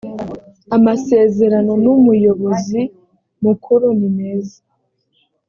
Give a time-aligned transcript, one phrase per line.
[0.75, 2.81] amasezerano n umuyobozi
[3.43, 4.57] mukuru nimeza